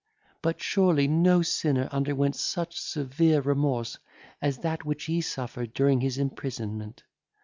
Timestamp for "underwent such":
1.91-2.81